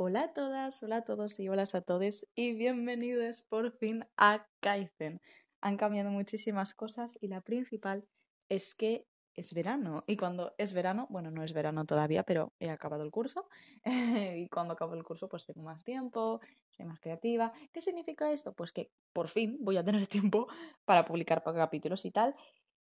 Hola 0.00 0.22
a 0.22 0.32
todas, 0.32 0.80
hola 0.84 0.98
a 0.98 1.02
todos 1.02 1.40
y 1.40 1.48
hola 1.48 1.64
a 1.72 1.80
todos 1.80 2.24
y 2.36 2.54
bienvenidos 2.54 3.42
por 3.42 3.72
fin 3.72 4.06
a 4.16 4.46
Kaizen. 4.60 5.20
Han 5.60 5.76
cambiado 5.76 6.10
muchísimas 6.10 6.72
cosas 6.72 7.18
y 7.20 7.26
la 7.26 7.40
principal 7.40 8.06
es 8.48 8.76
que 8.76 9.08
es 9.34 9.52
verano 9.52 10.04
y 10.06 10.16
cuando 10.16 10.54
es 10.56 10.72
verano, 10.72 11.08
bueno, 11.10 11.32
no 11.32 11.42
es 11.42 11.52
verano 11.52 11.84
todavía, 11.84 12.22
pero 12.22 12.52
he 12.60 12.70
acabado 12.70 13.02
el 13.02 13.10
curso 13.10 13.48
y 14.36 14.48
cuando 14.50 14.74
acabo 14.74 14.94
el 14.94 15.02
curso 15.02 15.28
pues 15.28 15.44
tengo 15.46 15.62
más 15.62 15.82
tiempo, 15.82 16.40
soy 16.70 16.86
más 16.86 17.00
creativa. 17.00 17.52
¿Qué 17.72 17.80
significa 17.80 18.30
esto? 18.30 18.52
Pues 18.52 18.70
que 18.70 18.92
por 19.12 19.26
fin 19.26 19.58
voy 19.58 19.78
a 19.78 19.84
tener 19.84 20.06
tiempo 20.06 20.46
para 20.84 21.04
publicar 21.04 21.42
capítulos 21.42 22.04
y 22.04 22.12
tal. 22.12 22.36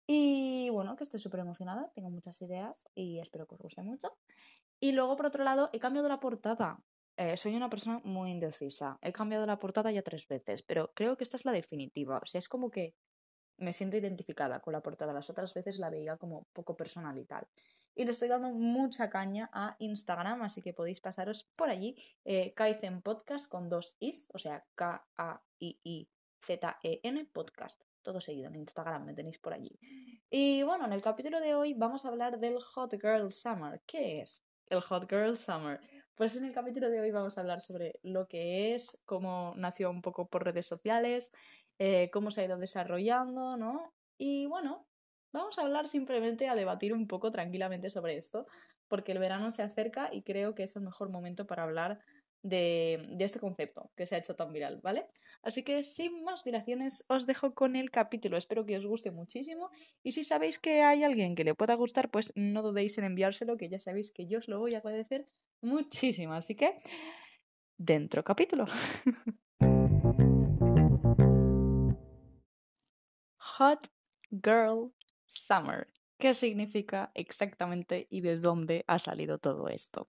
Y 0.08 0.68
bueno, 0.72 0.96
que 0.96 1.04
estoy 1.04 1.20
súper 1.20 1.42
emocionada, 1.42 1.92
tengo 1.94 2.10
muchas 2.10 2.42
ideas 2.42 2.88
y 2.96 3.20
espero 3.20 3.46
que 3.46 3.54
os 3.54 3.62
guste 3.62 3.84
mucho. 3.84 4.18
Y 4.80 4.94
luego, 4.94 5.16
por 5.16 5.28
otro 5.28 5.44
lado, 5.44 5.70
he 5.74 5.80
cambiado 5.80 6.10
la 6.10 6.20
portada. 6.20 6.84
Eh, 7.16 7.38
soy 7.38 7.56
una 7.56 7.70
persona 7.70 8.02
muy 8.04 8.32
indecisa. 8.32 8.98
He 9.02 9.14
cambiado 9.14 9.46
la 9.46 9.60
portada 9.60 9.92
ya 9.92 10.02
tres 10.02 10.28
veces, 10.28 10.64
pero 10.64 10.92
creo 10.96 11.16
que 11.16 11.24
esta 11.24 11.38
es 11.38 11.46
la 11.46 11.52
definitiva. 11.52 12.20
O 12.22 12.26
sea, 12.26 12.40
es 12.40 12.50
como 12.50 12.72
que 12.72 12.96
me 13.58 13.74
siento 13.74 13.98
identificada 13.98 14.60
con 14.62 14.74
la 14.74 14.82
portada. 14.82 15.14
Las 15.14 15.30
otras 15.30 15.54
veces 15.54 15.78
la 15.78 15.92
veía 15.92 16.18
como 16.18 16.48
poco 16.54 16.76
personal 16.76 17.18
y 17.18 17.26
tal. 17.26 17.48
Y 17.96 18.06
le 18.06 18.12
estoy 18.12 18.28
dando 18.28 18.50
mucha 18.50 19.12
caña 19.12 19.52
a 19.54 19.76
Instagram, 19.78 20.42
así 20.42 20.64
que 20.64 20.74
podéis 20.74 21.00
pasaros 21.00 21.48
por 21.56 21.70
allí. 21.70 21.96
Eh, 22.26 22.56
Kaizen 22.56 23.04
Podcast 23.04 23.48
con 23.48 23.70
dos 23.70 23.96
is, 24.00 24.28
o 24.34 24.40
sea, 24.40 24.66
K-A-I-I-Z-E-N 24.74 25.36
Podcast. 27.26 27.84
Todo 28.02 28.20
seguido 28.20 28.48
en 28.48 28.56
Instagram, 28.56 29.06
me 29.06 29.14
tenéis 29.14 29.38
por 29.38 29.54
allí. 29.54 29.80
Y 30.30 30.64
bueno, 30.64 30.86
en 30.86 30.94
el 30.94 31.04
capítulo 31.04 31.40
de 31.40 31.54
hoy 31.54 31.76
vamos 31.76 32.06
a 32.06 32.08
hablar 32.10 32.40
del 32.40 32.60
Hot 32.60 32.94
Girl 33.00 33.32
Summer. 33.32 33.84
¿Qué 33.86 34.22
es 34.22 34.44
el 34.70 34.82
Hot 34.82 35.08
Girl 35.08 35.38
Summer? 35.38 35.80
Pues 36.16 36.36
en 36.36 36.46
el 36.46 36.54
capítulo 36.54 36.92
de 36.92 37.00
hoy 37.00 37.10
vamos 37.10 37.38
a 37.38 37.42
hablar 37.42 37.62
sobre 37.62 38.00
lo 38.04 38.28
que 38.28 38.76
es, 38.76 39.02
cómo 39.06 39.54
nació 39.58 39.90
un 39.90 40.04
poco 40.04 40.28
por 40.28 40.44
redes 40.44 40.68
sociales, 40.68 41.32
eh, 41.80 42.12
cómo 42.12 42.30
se 42.30 42.42
ha 42.42 42.46
ido 42.46 42.58
desarrollando, 42.58 43.58
¿no? 43.58 43.96
Y 44.20 44.46
bueno, 44.46 44.88
vamos 45.32 45.58
a 45.58 45.64
hablar 45.64 45.88
simplemente 45.88 46.50
a 46.50 46.56
debatir 46.56 46.94
un 46.94 47.08
poco 47.08 47.32
tranquilamente 47.32 47.90
sobre 47.90 48.18
esto, 48.18 48.46
porque 48.88 49.12
el 49.12 49.18
verano 49.18 49.52
se 49.52 49.64
acerca 49.64 50.14
y 50.14 50.22
creo 50.22 50.54
que 50.54 50.64
es 50.64 50.76
el 50.76 50.84
mejor 50.84 51.10
momento 51.10 51.48
para 51.48 51.64
hablar 51.64 52.00
de, 52.44 53.18
este 53.20 53.40
concepto 53.40 53.90
que 53.96 54.06
se 54.06 54.16
ha 54.16 54.18
hecho 54.20 54.36
tan 54.36 54.54
viral, 54.54 54.80
¿vale? 54.84 55.08
Así 55.42 55.64
que 55.64 55.82
sin 55.82 56.24
más 56.24 56.44
dilaciones 56.44 57.06
os 57.08 57.26
dejo 57.26 57.54
con 57.56 57.76
el 57.76 57.90
capítulo, 57.90 58.38
espero 58.38 58.66
que 58.66 58.78
os 58.78 58.86
guste 58.86 59.12
muchísimo 59.12 59.72
y 60.04 60.12
si 60.12 60.24
sabéis 60.24 60.60
que 60.60 60.84
hay 60.84 61.04
alguien 61.04 61.36
que 61.36 61.44
le 61.44 61.56
pueda 61.56 61.74
gustar, 61.74 62.12
pues 62.12 62.32
no 62.36 62.62
dudéis 62.62 62.98
en 62.98 63.06
enviárselo, 63.06 63.58
que 63.58 63.70
ya 63.70 63.80
sabéis 63.80 64.12
que 64.12 64.28
yo 64.28 64.40
os 64.40 64.48
lo 64.48 64.60
voy 64.60 64.76
a 64.76 64.80
agradecer 64.80 65.28
muchísimo. 65.62 66.34
Así 66.34 66.56
que, 66.56 66.80
dentro 67.78 68.24
capítulo. 68.24 68.66
Hot 73.58 73.88
Girl 74.32 74.94
Summer. 75.26 75.88
¿Qué 76.18 76.34
significa 76.34 77.12
exactamente 77.14 78.08
y 78.10 78.22
de 78.22 78.38
dónde 78.38 78.84
ha 78.88 78.98
salido 78.98 79.40
todo 79.40 79.68
esto? 79.68 80.08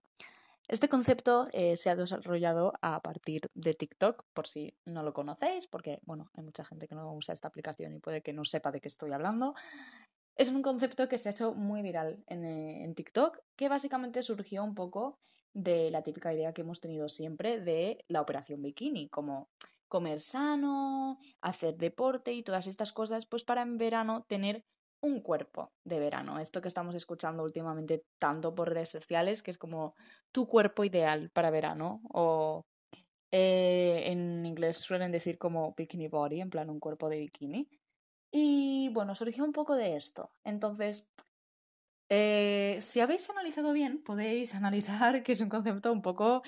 Este 0.67 0.89
concepto 0.89 1.45
eh, 1.51 1.77
se 1.77 1.89
ha 1.89 1.95
desarrollado 1.95 2.73
a 2.81 3.01
partir 3.01 3.41
de 3.53 3.73
TikTok, 3.73 4.23
por 4.33 4.47
si 4.47 4.75
no 4.85 5.03
lo 5.03 5.13
conocéis, 5.13 5.67
porque 5.67 5.99
bueno, 6.03 6.31
hay 6.33 6.43
mucha 6.43 6.65
gente 6.65 6.87
que 6.87 6.95
no 6.95 7.13
usa 7.13 7.33
esta 7.33 7.47
aplicación 7.47 7.93
y 7.93 7.99
puede 7.99 8.21
que 8.21 8.33
no 8.33 8.45
sepa 8.45 8.71
de 8.71 8.81
qué 8.81 8.87
estoy 8.87 9.11
hablando. 9.11 9.53
Es 10.35 10.49
un 10.49 10.61
concepto 10.61 11.07
que 11.07 11.17
se 11.17 11.29
ha 11.29 11.31
hecho 11.31 11.53
muy 11.53 11.81
viral 11.81 12.23
en, 12.27 12.43
eh, 12.45 12.83
en 12.83 12.95
TikTok, 12.95 13.39
que 13.55 13.69
básicamente 13.69 14.23
surgió 14.23 14.63
un 14.63 14.75
poco 14.75 15.19
de 15.53 15.89
la 15.91 16.01
típica 16.01 16.33
idea 16.33 16.51
que 16.51 16.61
hemos 16.61 16.81
tenido 16.81 17.07
siempre 17.07 17.61
de 17.61 18.03
la 18.07 18.21
operación 18.21 18.61
bikini, 18.61 19.07
como 19.07 19.49
comer 19.87 20.19
sano, 20.19 21.19
hacer 21.41 21.77
deporte 21.77 22.33
y 22.33 22.43
todas 22.43 22.67
estas 22.67 22.91
cosas, 22.91 23.25
pues 23.25 23.43
para 23.43 23.61
en 23.61 23.77
verano 23.77 24.25
tener 24.27 24.65
un 25.01 25.21
cuerpo 25.21 25.71
de 25.83 25.99
verano. 25.99 26.39
Esto 26.39 26.61
que 26.61 26.67
estamos 26.67 26.95
escuchando 26.95 27.43
últimamente 27.43 28.05
tanto 28.19 28.53
por 28.55 28.69
redes 28.69 28.89
sociales, 28.89 29.43
que 29.43 29.51
es 29.51 29.57
como 29.57 29.95
tu 30.31 30.47
cuerpo 30.47 30.83
ideal 30.83 31.29
para 31.31 31.51
verano, 31.51 32.01
o 32.11 32.65
eh, 33.31 34.03
en 34.05 34.45
inglés 34.45 34.77
suelen 34.77 35.11
decir 35.11 35.37
como 35.37 35.73
bikini 35.75 36.07
body, 36.07 36.41
en 36.41 36.49
plan 36.49 36.69
un 36.69 36.79
cuerpo 36.79 37.09
de 37.09 37.19
bikini. 37.19 37.69
Y 38.31 38.89
bueno, 38.93 39.15
surgió 39.15 39.43
un 39.43 39.51
poco 39.51 39.75
de 39.75 39.95
esto. 39.95 40.31
Entonces, 40.43 41.07
eh, 42.09 42.77
si 42.81 42.99
habéis 42.99 43.29
analizado 43.29 43.73
bien, 43.73 44.03
podéis 44.03 44.53
analizar 44.55 45.23
que 45.23 45.33
es 45.33 45.41
un 45.41 45.49
concepto 45.49 45.91
un 45.91 46.01
poco 46.01 46.43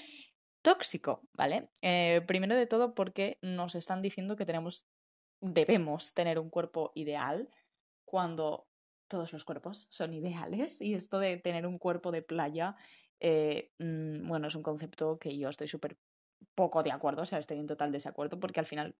tóxico, 0.61 1.21
¿vale? 1.33 1.69
Eh, 1.81 2.21
primero 2.27 2.55
de 2.55 2.67
todo 2.67 2.93
porque 2.93 3.37
nos 3.41 3.75
están 3.75 4.01
diciendo 4.01 4.35
que 4.35 4.45
tenemos, 4.45 4.87
debemos 5.41 6.13
tener 6.13 6.39
un 6.39 6.49
cuerpo 6.49 6.91
ideal 6.95 7.49
cuando 8.07 8.69
todos 9.09 9.33
los 9.33 9.43
cuerpos 9.43 9.87
son 9.89 10.13
ideales 10.13 10.79
y 10.81 10.93
esto 10.93 11.19
de 11.19 11.35
tener 11.37 11.67
un 11.67 11.77
cuerpo 11.77 12.11
de 12.11 12.21
playa, 12.21 12.75
eh, 13.19 13.73
mm, 13.79 14.25
bueno, 14.27 14.47
es 14.47 14.55
un 14.55 14.63
concepto 14.63 15.19
que 15.19 15.37
yo 15.37 15.49
estoy 15.49 15.67
súper 15.67 15.97
poco 16.55 16.83
de 16.83 16.91
acuerdo, 16.91 17.23
o 17.23 17.25
sea, 17.25 17.39
estoy 17.39 17.59
en 17.59 17.67
total 17.67 17.91
desacuerdo 17.91 18.39
porque 18.39 18.61
al 18.61 18.65
final, 18.65 18.95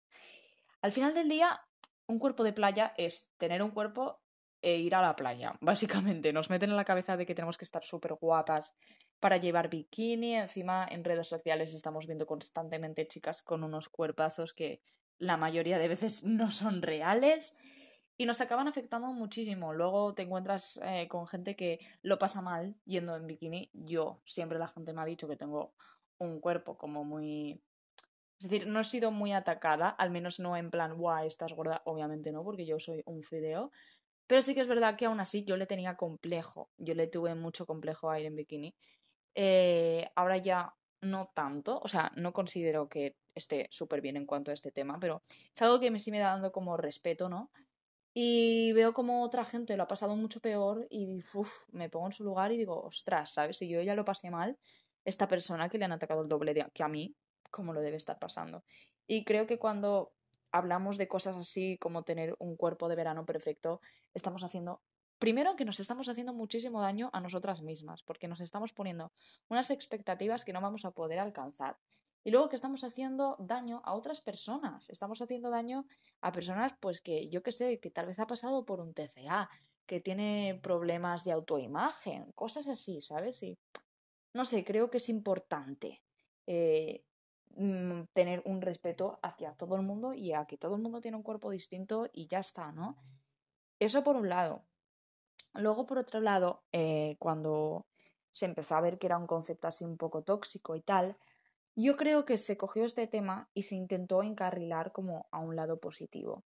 al 0.82 0.92
final 0.92 1.14
del 1.14 1.30
día, 1.30 1.62
un 2.08 2.20
cuerpo 2.20 2.44
de 2.44 2.52
playa 2.52 2.94
es 2.98 3.32
tener 3.38 3.64
un 3.64 3.72
cuerpo 3.72 4.22
e 4.62 4.76
ir 4.76 4.94
a 4.94 5.02
la 5.02 5.16
playa. 5.16 5.58
Básicamente, 5.62 6.34
nos 6.34 6.50
meten 6.50 6.72
en 6.72 6.76
la 6.78 6.86
cabeza 6.86 7.16
de 7.16 7.26
que 7.26 7.36
tenemos 7.36 7.58
que 7.58 7.66
estar 7.66 7.86
súper 7.86 8.16
guapas 8.16 8.76
para 9.22 9.38
llevar 9.38 9.70
bikini. 9.70 10.36
Encima, 10.36 10.86
en 10.90 11.06
redes 11.06 11.28
sociales 11.28 11.74
estamos 11.74 12.08
viendo 12.08 12.26
constantemente 12.26 13.08
chicas 13.08 13.42
con 13.42 13.64
unos 13.64 13.88
cuerpazos 13.88 14.54
que 14.54 14.82
la 15.18 15.38
mayoría 15.38 15.80
de 15.80 15.88
veces 15.88 16.26
no 16.26 16.52
son 16.52 16.82
reales 16.82 17.58
y 18.18 18.26
nos 18.26 18.42
acaban 18.42 18.68
afectando 18.68 19.08
muchísimo. 19.14 19.74
Luego 19.74 20.14
te 20.16 20.24
encuentras 20.24 20.80
eh, 20.84 21.08
con 21.08 21.28
gente 21.28 21.56
que 21.56 21.80
lo 22.02 22.18
pasa 22.18 22.42
mal 22.42 22.76
yendo 22.86 23.16
en 23.16 23.28
bikini. 23.28 23.70
Yo 23.74 24.22
siempre 24.26 24.58
la 24.58 24.68
gente 24.68 24.92
me 24.92 25.02
ha 25.02 25.06
dicho 25.06 25.28
que 25.28 25.38
tengo 25.38 25.74
un 26.18 26.40
cuerpo 26.40 26.78
como 26.78 27.04
muy... 27.04 27.62
Es 28.40 28.50
decir, 28.50 28.68
no 28.68 28.80
he 28.80 28.84
sido 28.84 29.12
muy 29.12 29.34
atacada, 29.34 29.90
al 29.90 30.12
menos 30.12 30.40
no 30.40 30.58
en 30.58 30.70
plan, 30.70 30.96
guau, 30.98 31.26
estás 31.26 31.54
gorda, 31.54 31.82
obviamente 31.86 32.32
no, 32.32 32.44
porque 32.44 32.68
yo 32.68 32.80
soy 32.80 33.02
un 33.06 33.24
fideo, 33.24 33.72
pero 34.28 34.44
sí 34.44 34.54
que 34.54 34.62
es 34.62 34.68
verdad 34.68 34.96
que 34.96 35.06
aún 35.06 35.20
así 35.20 35.44
yo 35.44 35.58
le 35.58 35.66
tenía 35.66 35.96
complejo. 35.96 36.70
Yo 36.78 36.94
le 36.94 37.08
tuve 37.08 37.34
mucho 37.34 37.66
complejo 37.66 38.10
a 38.10 38.20
ir 38.20 38.26
en 38.26 38.36
bikini. 38.36 38.76
Eh, 39.36 40.10
ahora 40.16 40.38
ya 40.38 40.76
no 41.02 41.32
tanto. 41.34 41.80
O 41.80 41.88
sea, 41.88 42.12
no 42.16 42.34
considero 42.34 42.90
que 42.90 43.16
esté 43.34 43.68
súper 43.72 44.02
bien 44.02 44.18
en 44.18 44.26
cuanto 44.26 44.52
a 44.52 44.54
este 44.54 44.72
tema, 44.72 45.00
pero 45.00 45.22
es 45.54 45.62
algo 45.62 45.80
que 45.80 45.92
me 45.92 46.00
sí 46.00 46.12
me 46.12 46.20
da 46.20 46.32
dando 46.32 46.52
como 46.52 46.76
respeto, 46.78 47.30
¿no? 47.30 47.52
Y 48.20 48.74
veo 48.74 48.96
como 48.96 49.22
otra 49.22 49.46
gente 49.46 49.78
lo 49.78 49.84
ha 49.84 49.88
pasado 49.88 50.16
mucho 50.16 50.40
peor 50.40 50.88
y 50.90 51.22
me 51.72 51.88
pongo 51.88 52.08
en 52.08 52.12
su 52.12 52.24
lugar 52.24 52.52
y 52.52 52.58
digo, 52.58 52.82
ostras, 52.82 53.30
¿sabes? 53.30 53.58
Si 53.58 53.70
yo 53.70 53.80
ya 53.84 53.94
lo 53.94 54.06
pasé 54.06 54.32
mal, 54.32 54.58
esta 55.06 55.28
persona 55.28 55.70
que 55.70 55.78
le 55.78 55.86
han 55.86 55.92
atacado 55.92 56.24
el 56.24 56.28
doble 56.28 56.56
de, 56.56 56.66
que 56.74 56.82
a 56.82 56.88
mí, 56.88 57.16
¿cómo 57.52 57.74
lo 57.74 57.82
debe 57.82 57.98
estar 57.98 58.18
pasando? 58.18 58.64
Y 59.06 59.24
creo 59.24 59.46
que 59.46 59.60
cuando 59.60 60.14
hablamos 60.52 60.98
de 60.98 61.08
cosas 61.08 61.36
así 61.38 61.78
como 61.78 62.02
tener 62.02 62.36
un 62.40 62.58
cuerpo 62.58 62.90
de 62.90 62.96
verano 62.96 63.24
perfecto, 63.24 63.82
estamos 64.16 64.44
haciendo, 64.44 64.82
primero 65.20 65.56
que 65.56 65.66
nos 65.66 65.80
estamos 65.80 66.10
haciendo 66.10 66.34
muchísimo 66.34 66.82
daño 66.82 67.12
a 67.14 67.22
nosotras 67.22 67.62
mismas, 67.62 68.02
porque 68.02 68.28
nos 68.28 68.42
estamos 68.42 68.74
poniendo 68.74 69.12
unas 69.48 69.70
expectativas 69.70 70.44
que 70.44 70.54
no 70.54 70.62
vamos 70.62 70.86
a 70.86 70.90
poder 70.90 71.20
alcanzar. 71.20 71.78
Y 72.28 72.32
luego 72.32 72.50
que 72.50 72.58
estamos 72.58 72.84
haciendo 72.84 73.38
daño 73.40 73.82
a 73.86 73.94
otras 73.94 74.20
personas, 74.20 74.90
estamos 74.90 75.22
haciendo 75.22 75.50
daño 75.50 75.86
a 76.20 76.34
personas 76.34 76.74
pues 76.82 77.00
que 77.00 77.30
yo 77.30 77.42
que 77.42 77.54
sé, 77.54 77.80
que 77.80 77.90
tal 77.90 78.08
vez 78.08 78.20
ha 78.20 78.28
pasado 78.28 78.66
por 78.66 78.82
un 78.82 78.94
TCA, 78.94 79.50
que 79.86 80.02
tiene 80.02 80.60
problemas 80.62 81.24
de 81.24 81.32
autoimagen, 81.32 82.34
cosas 82.34 82.68
así, 82.68 83.02
¿sabes? 83.02 83.42
Y 83.44 83.58
no 84.34 84.44
sé, 84.44 84.66
creo 84.66 84.90
que 84.90 84.98
es 84.98 85.08
importante 85.08 86.02
eh, 86.48 87.06
Mm, 87.60 88.04
tener 88.14 88.44
un 88.46 88.62
respeto 88.62 89.18
hacia 89.24 89.54
todo 89.54 89.76
el 89.76 89.82
mundo 89.82 90.14
y 90.14 90.32
a 90.32 90.46
que 90.46 90.58
todo 90.60 90.76
el 90.76 90.82
mundo 90.82 91.02
tiene 91.02 91.18
un 91.18 91.24
cuerpo 91.24 91.50
distinto 91.50 92.08
y 92.14 92.28
ya 92.28 92.38
está, 92.38 92.72
¿no? 92.72 92.98
Eso 93.80 94.04
por 94.04 94.16
un 94.16 94.30
lado. 94.30 94.64
Luego, 95.56 95.88
por 95.88 95.98
otro 95.98 96.20
lado, 96.20 96.64
eh, 96.72 97.16
cuando 97.20 97.88
se 98.32 98.46
empezó 98.46 98.76
a 98.76 98.82
ver 98.82 99.00
que 99.00 99.08
era 99.08 99.18
un 99.18 99.26
concepto 99.26 99.68
así 99.68 99.86
un 99.86 99.98
poco 99.98 100.22
tóxico 100.22 100.76
y 100.76 100.82
tal, 100.82 101.18
yo 101.84 101.96
creo 101.96 102.26
que 102.26 102.38
se 102.38 102.58
cogió 102.58 102.86
este 102.86 103.08
tema 103.08 103.50
y 103.54 103.64
se 103.64 103.76
intentó 103.76 104.24
encarrilar 104.24 104.92
como 104.92 105.28
a 105.32 105.40
un 105.40 105.56
lado 105.56 105.80
positivo. 105.80 106.46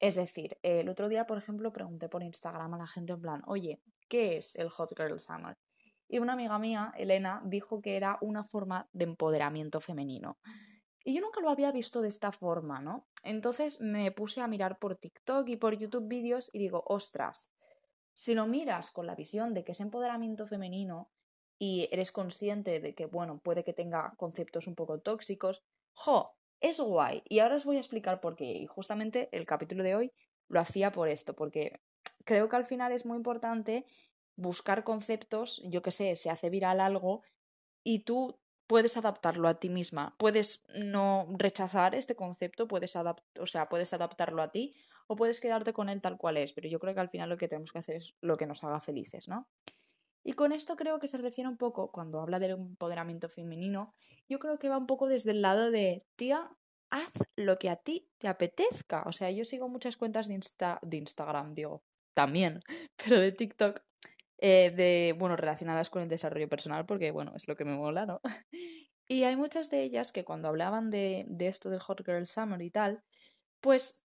Es 0.00 0.16
decir, 0.16 0.58
el 0.62 0.88
otro 0.88 1.08
día, 1.08 1.26
por 1.26 1.38
ejemplo, 1.38 1.72
pregunté 1.72 2.08
por 2.08 2.22
Instagram 2.22 2.74
a 2.74 2.78
la 2.78 2.86
gente 2.86 3.12
en 3.12 3.20
plan, 3.20 3.42
oye, 3.46 3.80
¿qué 4.08 4.36
es 4.36 4.56
el 4.56 4.68
Hot 4.68 4.94
Girl 4.96 5.18
Summer? 5.20 5.56
y 6.08 6.18
una 6.18 6.34
amiga 6.34 6.58
mía, 6.58 6.92
Elena, 6.96 7.42
dijo 7.44 7.80
que 7.80 7.96
era 7.96 8.18
una 8.20 8.44
forma 8.44 8.84
de 8.92 9.04
empoderamiento 9.04 9.80
femenino. 9.80 10.38
Y 11.04 11.14
yo 11.14 11.20
nunca 11.20 11.40
lo 11.40 11.50
había 11.50 11.72
visto 11.72 12.00
de 12.02 12.08
esta 12.08 12.32
forma, 12.32 12.80
¿no? 12.80 13.06
Entonces 13.22 13.80
me 13.80 14.10
puse 14.10 14.40
a 14.40 14.46
mirar 14.46 14.78
por 14.78 14.96
TikTok 14.96 15.48
y 15.48 15.56
por 15.56 15.76
YouTube 15.76 16.08
vídeos 16.08 16.50
y 16.52 16.58
digo, 16.58 16.82
ostras, 16.86 17.50
si 18.12 18.34
lo 18.34 18.46
miras 18.46 18.90
con 18.90 19.06
la 19.06 19.14
visión 19.14 19.54
de 19.54 19.64
que 19.64 19.72
es 19.72 19.80
empoderamiento 19.80 20.46
femenino, 20.46 21.10
y 21.58 21.88
eres 21.92 22.12
consciente 22.12 22.80
de 22.80 22.94
que, 22.94 23.06
bueno, 23.06 23.38
puede 23.38 23.64
que 23.64 23.72
tenga 23.72 24.14
conceptos 24.16 24.66
un 24.66 24.74
poco 24.74 25.00
tóxicos, 25.00 25.62
¡jo! 25.92 26.34
Es 26.60 26.80
guay. 26.80 27.22
Y 27.28 27.40
ahora 27.40 27.56
os 27.56 27.64
voy 27.64 27.76
a 27.76 27.80
explicar 27.80 28.20
por 28.20 28.36
qué. 28.36 28.52
Y 28.52 28.66
justamente 28.66 29.28
el 29.32 29.44
capítulo 29.44 29.82
de 29.82 29.94
hoy 29.94 30.12
lo 30.48 30.60
hacía 30.60 30.92
por 30.92 31.08
esto, 31.08 31.34
porque 31.34 31.80
creo 32.24 32.48
que 32.48 32.56
al 32.56 32.66
final 32.66 32.92
es 32.92 33.04
muy 33.04 33.16
importante 33.16 33.84
buscar 34.36 34.84
conceptos, 34.84 35.62
yo 35.64 35.82
que 35.82 35.90
sé, 35.90 36.16
se 36.16 36.30
hace 36.30 36.50
viral 36.50 36.80
algo 36.80 37.22
y 37.84 38.00
tú 38.00 38.38
puedes 38.66 38.96
adaptarlo 38.96 39.48
a 39.48 39.60
ti 39.60 39.68
misma, 39.68 40.14
puedes 40.18 40.64
no 40.74 41.26
rechazar 41.36 41.94
este 41.94 42.16
concepto, 42.16 42.66
puedes 42.66 42.96
o 42.96 43.46
sea, 43.46 43.68
puedes 43.68 43.92
adaptarlo 43.92 44.42
a 44.42 44.50
ti 44.50 44.74
o 45.06 45.16
puedes 45.16 45.40
quedarte 45.40 45.72
con 45.72 45.88
él 45.88 46.00
tal 46.00 46.16
cual 46.16 46.38
es, 46.38 46.52
pero 46.52 46.68
yo 46.68 46.80
creo 46.80 46.94
que 46.94 47.00
al 47.00 47.10
final 47.10 47.28
lo 47.28 47.36
que 47.36 47.48
tenemos 47.48 47.72
que 47.72 47.78
hacer 47.78 47.96
es 47.96 48.14
lo 48.20 48.36
que 48.36 48.46
nos 48.46 48.64
haga 48.64 48.80
felices, 48.80 49.28
¿no? 49.28 49.46
Y 50.24 50.32
con 50.32 50.52
esto 50.52 50.74
creo 50.74 50.98
que 50.98 51.06
se 51.06 51.18
refiere 51.18 51.48
un 51.48 51.58
poco, 51.58 51.92
cuando 51.92 52.20
habla 52.20 52.38
del 52.38 52.52
empoderamiento 52.52 53.28
femenino, 53.28 53.94
yo 54.26 54.38
creo 54.38 54.58
que 54.58 54.70
va 54.70 54.78
un 54.78 54.86
poco 54.86 55.06
desde 55.06 55.32
el 55.32 55.42
lado 55.42 55.70
de, 55.70 56.06
tía, 56.16 56.50
haz 56.90 57.12
lo 57.36 57.58
que 57.58 57.68
a 57.68 57.76
ti 57.76 58.08
te 58.18 58.28
apetezca. 58.28 59.02
O 59.06 59.12
sea, 59.12 59.30
yo 59.30 59.44
sigo 59.44 59.68
muchas 59.68 59.98
cuentas 59.98 60.26
de, 60.28 60.34
Insta 60.34 60.78
de 60.82 60.96
Instagram, 60.96 61.54
digo, 61.54 61.84
también, 62.14 62.60
pero 62.96 63.20
de 63.20 63.32
TikTok, 63.32 63.82
eh, 64.38 64.72
de, 64.74 65.14
bueno, 65.18 65.36
relacionadas 65.36 65.90
con 65.90 66.02
el 66.02 66.08
desarrollo 66.08 66.48
personal, 66.48 66.86
porque, 66.86 67.10
bueno, 67.10 67.32
es 67.36 67.46
lo 67.46 67.54
que 67.54 67.66
me 67.66 67.76
mola, 67.76 68.06
¿no? 68.06 68.20
Y 69.06 69.24
hay 69.24 69.36
muchas 69.36 69.68
de 69.68 69.82
ellas 69.82 70.12
que 70.12 70.24
cuando 70.24 70.48
hablaban 70.48 70.88
de, 70.88 71.26
de 71.28 71.48
esto 71.48 71.68
del 71.68 71.80
Hot 71.80 72.02
Girl 72.06 72.26
Summer 72.26 72.62
y 72.62 72.70
tal, 72.70 73.04
pues 73.60 74.02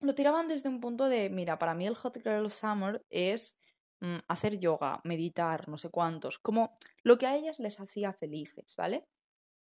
lo 0.00 0.16
tiraban 0.16 0.48
desde 0.48 0.68
un 0.68 0.80
punto 0.80 1.08
de, 1.08 1.30
mira, 1.30 1.56
para 1.60 1.74
mí 1.74 1.86
el 1.86 1.94
Hot 1.94 2.20
Girl 2.22 2.50
Summer 2.50 3.04
es 3.08 3.56
mm, 4.00 4.18
hacer 4.28 4.58
yoga, 4.58 5.00
meditar, 5.04 5.68
no 5.68 5.78
sé 5.78 5.90
cuántos, 5.90 6.38
como 6.38 6.72
lo 7.02 7.18
que 7.18 7.26
a 7.26 7.36
ellas 7.36 7.60
les 7.60 7.80
hacía 7.80 8.12
felices, 8.12 8.74
¿vale? 8.76 9.06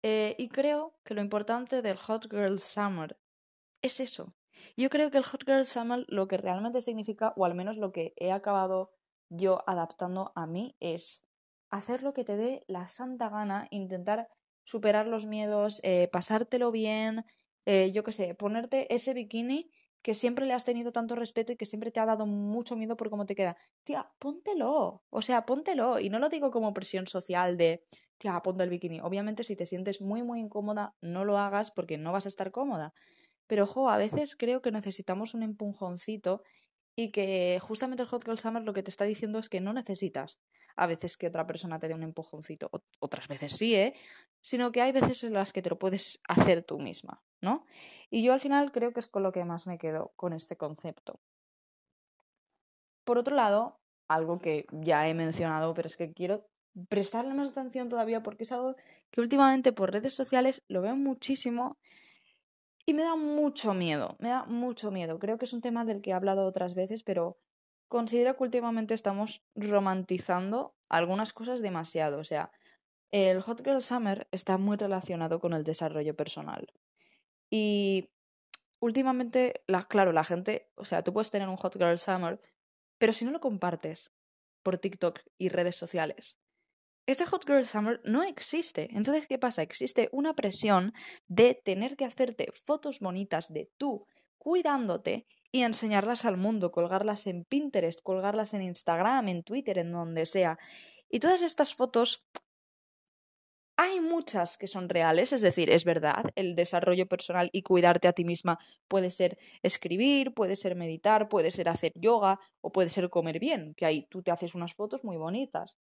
Eh, 0.04 0.36
y 0.38 0.50
creo 0.50 1.00
que 1.04 1.14
lo 1.14 1.22
importante 1.22 1.82
del 1.82 1.98
Hot 1.98 2.30
Girl 2.30 2.60
Summer 2.60 3.18
es 3.82 4.00
eso. 4.00 4.36
Yo 4.78 4.90
creo 4.90 5.12
que 5.12 5.18
el 5.18 5.24
Hot 5.24 5.44
Girl 5.46 5.66
Summer 5.66 6.06
lo 6.08 6.28
que 6.28 6.38
realmente 6.38 6.82
significa, 6.82 7.34
o 7.36 7.46
al 7.46 7.56
menos 7.56 7.78
lo 7.78 7.92
que 7.92 8.14
he 8.18 8.32
acabado 8.32 8.92
yo 9.30 9.64
adaptando 9.68 10.32
a 10.36 10.46
mí, 10.48 10.76
es 10.80 11.28
hacer 11.70 12.04
lo 12.04 12.14
que 12.14 12.24
te 12.24 12.38
dé 12.38 12.64
la 12.68 12.88
santa 12.88 13.30
gana, 13.30 13.68
intentar 13.72 14.30
superar 14.64 15.08
los 15.08 15.26
miedos, 15.26 15.82
eh, 15.84 16.10
pasártelo 16.12 16.72
bien, 16.72 17.26
eh, 17.66 17.92
yo 17.92 18.04
qué 18.04 18.12
sé, 18.12 18.36
ponerte 18.36 18.94
ese 18.94 19.14
bikini 19.14 19.72
que 20.06 20.14
siempre 20.14 20.46
le 20.46 20.54
has 20.54 20.66
tenido 20.66 20.92
tanto 20.92 21.16
respeto 21.16 21.52
y 21.52 21.56
que 21.56 21.66
siempre 21.66 21.90
te 21.90 22.00
ha 22.00 22.06
dado 22.06 22.28
mucho 22.28 22.76
miedo 22.76 22.96
por 22.96 23.10
cómo 23.10 23.26
te 23.26 23.34
queda. 23.34 23.58
Tía, 23.84 24.08
póntelo. 24.20 25.02
O 25.10 25.22
sea, 25.24 25.48
póntelo. 25.48 26.00
Y 26.00 26.12
no 26.12 26.20
lo 26.20 26.30
digo 26.30 26.52
como 26.52 26.76
presión 26.76 27.08
social 27.08 27.58
de, 27.58 27.84
tía, 28.20 28.40
ponte 28.44 28.64
el 28.64 28.70
bikini. 28.70 29.00
Obviamente, 29.00 29.44
si 29.44 29.56
te 29.56 29.66
sientes 29.66 30.02
muy, 30.02 30.22
muy 30.22 30.42
incómoda, 30.42 30.94
no 31.02 31.26
lo 31.26 31.40
hagas 31.40 31.72
porque 31.72 31.98
no 31.98 32.12
vas 32.12 32.28
a 32.28 32.30
estar 32.30 32.52
cómoda. 32.52 32.94
Pero, 33.48 33.64
ojo, 33.64 33.90
a 33.90 33.98
veces 33.98 34.36
creo 34.36 34.62
que 34.62 34.70
necesitamos 34.70 35.34
un 35.34 35.42
empujoncito 35.42 36.44
y 36.96 37.12
que 37.12 37.60
justamente 37.62 38.04
el 38.04 38.10
Hot 38.10 38.24
Girl 38.24 38.40
Summer 38.40 38.64
lo 38.64 38.74
que 38.74 38.84
te 38.84 38.90
está 38.90 39.06
diciendo 39.06 39.40
es 39.40 39.50
que 39.50 39.62
no 39.62 39.74
necesitas 39.74 40.40
a 40.78 40.88
veces 40.88 41.18
que 41.18 41.28
otra 41.28 41.48
persona 41.48 41.80
te 41.80 41.88
dé 41.88 41.94
un 41.94 42.04
empujoncito, 42.04 42.70
otras 43.00 43.28
veces 43.28 43.54
sí, 43.54 43.76
¿eh? 43.76 43.94
Sino 44.42 44.72
que 44.72 44.82
hay 44.82 44.92
veces 44.92 45.24
en 45.24 45.34
las 45.34 45.54
que 45.54 45.62
te 45.62 45.70
lo 45.70 45.80
puedes 45.80 46.22
hacer 46.28 46.64
tú 46.64 46.80
misma, 46.80 47.22
¿no? 47.42 47.66
Y 48.10 48.24
yo 48.24 48.34
al 48.34 48.40
final 48.40 48.72
creo 48.72 48.92
que 48.92 49.00
es 49.00 49.08
con 49.08 49.24
lo 49.24 49.32
que 49.32 49.46
más 49.46 49.68
me 49.68 49.78
quedo 49.78 50.12
con 50.16 50.34
este 50.34 50.58
concepto. 50.58 51.20
Por 53.06 53.18
otro 53.18 53.36
lado, 53.36 53.80
algo 54.08 54.40
que 54.40 54.66
ya 54.72 55.08
he 55.08 55.14
mencionado, 55.14 55.74
pero 55.74 55.88
es 55.88 55.98
que 55.98 56.14
quiero 56.14 56.48
prestarle 56.90 57.34
más 57.34 57.50
atención 57.50 57.88
todavía 57.88 58.22
porque 58.22 58.44
es 58.44 58.52
algo 58.52 58.76
que 59.12 59.22
últimamente 59.22 59.72
por 59.72 59.92
redes 59.92 60.14
sociales 60.14 60.64
lo 60.68 60.82
veo 60.82 60.96
muchísimo 60.96 61.78
y 62.86 62.94
me 62.94 63.04
da 63.04 63.16
mucho 63.16 63.74
miedo, 63.74 64.16
me 64.20 64.30
da 64.30 64.46
mucho 64.46 64.92
miedo. 64.92 65.18
Creo 65.20 65.38
que 65.38 65.46
es 65.46 65.54
un 65.54 65.62
tema 65.62 65.86
del 65.86 66.02
que 66.02 66.12
he 66.12 66.14
hablado 66.14 66.46
otras 66.46 66.76
veces, 66.76 67.04
pero 67.04 67.38
considero 67.88 68.36
que 68.38 68.44
últimamente 68.44 68.94
estamos 68.94 69.44
romantizando 69.56 70.76
algunas 70.90 71.34
cosas 71.34 71.62
demasiado. 71.62 72.20
O 72.20 72.24
sea, 72.24 72.52
el 73.12 73.42
Hot 73.42 73.64
Girl 73.64 73.82
Summer 73.82 74.28
está 74.32 74.58
muy 74.58 74.78
relacionado 74.78 75.40
con 75.40 75.54
el 75.54 75.64
desarrollo 75.64 76.16
personal. 76.16 76.72
Y 77.50 78.10
últimamente, 78.80 79.64
la, 79.68 79.84
claro, 79.84 80.12
la 80.12 80.24
gente, 80.24 80.70
o 80.76 80.86
sea, 80.86 81.04
tú 81.04 81.14
puedes 81.14 81.32
tener 81.32 81.50
un 81.50 81.58
Hot 81.58 81.74
Girl 81.78 81.98
Summer, 81.98 82.40
pero 82.98 83.14
si 83.14 83.26
no 83.26 83.32
lo 83.32 83.40
compartes 83.40 84.14
por 84.64 84.78
TikTok 84.78 85.22
y 85.38 85.50
redes 85.50 85.76
sociales, 85.76 86.38
este 87.06 87.26
Hot 87.26 87.46
Girl 87.46 87.66
Summer 87.66 88.02
no 88.04 88.24
existe. 88.24 88.90
Entonces, 88.92 89.28
¿qué 89.28 89.38
pasa? 89.38 89.62
Existe 89.62 90.10
una 90.12 90.34
presión 90.34 90.94
de 91.28 91.54
tener 91.54 91.96
que 91.96 92.06
hacerte 92.06 92.50
fotos 92.66 93.00
bonitas 93.00 93.52
de 93.54 93.70
tú 93.78 94.06
cuidándote 94.38 95.26
y 95.52 95.64
enseñarlas 95.64 96.26
al 96.26 96.38
mundo, 96.38 96.72
colgarlas 96.72 97.28
en 97.28 97.46
Pinterest, 97.46 98.02
colgarlas 98.04 98.54
en 98.54 98.62
Instagram, 98.62 99.30
en 99.30 99.44
Twitter, 99.44 99.78
en 99.80 99.92
donde 99.92 100.26
sea. 100.26 100.58
Y 101.10 101.20
todas 101.20 101.42
estas 101.42 101.76
fotos 101.76 102.26
hay 103.78 104.00
muchas 104.00 104.58
que 104.58 104.68
son 104.68 104.88
reales, 104.88 105.34
es 105.34 105.42
decir, 105.42 105.70
es 105.70 105.84
verdad, 105.84 106.26
el 106.36 106.56
desarrollo 106.56 107.08
personal 107.08 107.50
y 107.52 107.62
cuidarte 107.62 108.08
a 108.08 108.14
ti 108.14 108.24
misma 108.24 108.58
puede 108.88 109.12
ser 109.12 109.38
escribir, 109.64 110.34
puede 110.34 110.56
ser 110.56 110.76
meditar, 110.76 111.28
puede 111.28 111.52
ser 111.52 111.68
hacer 111.68 111.92
yoga 111.96 112.40
o 112.62 112.72
puede 112.72 112.90
ser 112.90 113.10
comer 113.10 113.40
bien, 113.40 113.74
que 113.76 113.86
ahí 113.86 114.08
tú 114.10 114.22
te 114.24 114.32
haces 114.32 114.56
unas 114.56 114.74
fotos 114.76 115.04
muy 115.04 115.18
bonitas. 115.18 115.78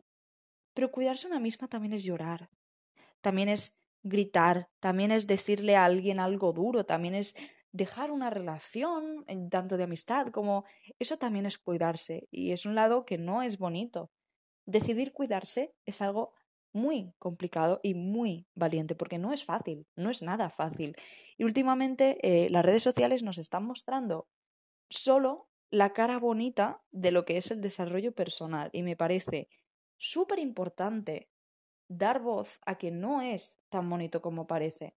Pero 0.74 0.90
cuidarse 0.90 1.26
una 1.26 1.40
misma 1.40 1.68
también 1.68 1.92
es 1.92 2.04
llorar, 2.04 2.50
también 3.20 3.48
es 3.48 3.78
gritar, 4.02 4.68
también 4.80 5.12
es 5.12 5.26
decirle 5.26 5.76
a 5.76 5.84
alguien 5.84 6.18
algo 6.18 6.52
duro, 6.52 6.84
también 6.84 7.14
es 7.14 7.34
dejar 7.72 8.10
una 8.10 8.30
relación, 8.30 9.24
tanto 9.50 9.76
de 9.76 9.84
amistad 9.84 10.28
como 10.28 10.64
eso 10.98 11.16
también 11.16 11.46
es 11.46 11.58
cuidarse 11.58 12.28
y 12.30 12.52
es 12.52 12.66
un 12.66 12.74
lado 12.74 13.04
que 13.04 13.18
no 13.18 13.42
es 13.42 13.58
bonito. 13.58 14.10
Decidir 14.66 15.12
cuidarse 15.12 15.74
es 15.86 16.02
algo 16.02 16.34
muy 16.72 17.12
complicado 17.18 17.80
y 17.82 17.94
muy 17.94 18.46
valiente 18.54 18.94
porque 18.94 19.18
no 19.18 19.32
es 19.32 19.44
fácil, 19.44 19.86
no 19.96 20.10
es 20.10 20.22
nada 20.22 20.50
fácil. 20.50 20.96
Y 21.36 21.44
últimamente 21.44 22.18
eh, 22.22 22.50
las 22.50 22.64
redes 22.64 22.82
sociales 22.82 23.22
nos 23.22 23.38
están 23.38 23.64
mostrando 23.64 24.28
solo 24.88 25.48
la 25.70 25.92
cara 25.92 26.18
bonita 26.18 26.82
de 26.90 27.12
lo 27.12 27.24
que 27.24 27.38
es 27.38 27.50
el 27.50 27.60
desarrollo 27.60 28.12
personal 28.12 28.68
y 28.72 28.82
me 28.82 28.96
parece 28.96 29.48
súper 30.02 30.40
importante 30.40 31.28
dar 31.88 32.20
voz 32.20 32.58
a 32.66 32.76
que 32.76 32.90
no 32.90 33.22
es 33.22 33.60
tan 33.68 33.88
bonito 33.88 34.20
como 34.20 34.46
parece. 34.46 34.94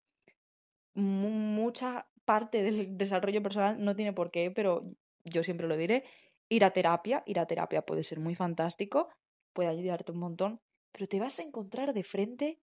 mucha 0.95 2.09
parte 2.25 2.63
del 2.63 2.97
desarrollo 2.97 3.43
personal 3.43 3.85
no 3.85 3.95
tiene 3.95 4.13
por 4.13 4.31
qué, 4.31 4.51
pero 4.51 4.85
yo 5.25 5.43
siempre 5.43 5.69
lo 5.69 5.77
diré, 5.77 6.05
ir 6.49 6.65
a 6.65 6.71
terapia, 6.71 7.23
ir 7.27 7.39
a 7.39 7.47
terapia 7.47 7.85
puede 7.85 8.05
ser 8.05 8.19
muy 8.21 8.35
fantástico, 8.35 9.09
puede 9.53 9.69
ayudarte 9.69 10.13
un 10.13 10.19
montón, 10.19 10.61
pero 10.93 11.07
te 11.07 11.21
vas 11.21 11.39
a 11.39 11.43
encontrar 11.43 11.93
de 11.93 12.03
frente 12.03 12.61